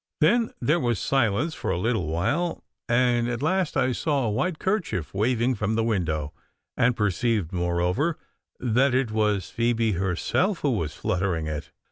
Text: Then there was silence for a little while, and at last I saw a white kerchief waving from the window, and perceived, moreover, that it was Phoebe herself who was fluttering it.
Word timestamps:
Then 0.19 0.51
there 0.59 0.79
was 0.79 0.97
silence 0.97 1.53
for 1.53 1.69
a 1.69 1.77
little 1.77 2.07
while, 2.07 2.63
and 2.89 3.29
at 3.29 3.43
last 3.43 3.77
I 3.77 3.91
saw 3.91 4.23
a 4.25 4.31
white 4.31 4.57
kerchief 4.57 5.13
waving 5.13 5.53
from 5.53 5.75
the 5.75 5.83
window, 5.83 6.33
and 6.75 6.97
perceived, 6.97 7.53
moreover, 7.53 8.17
that 8.59 8.95
it 8.95 9.11
was 9.11 9.51
Phoebe 9.51 9.91
herself 9.91 10.61
who 10.61 10.71
was 10.71 10.95
fluttering 10.95 11.45
it. 11.45 11.69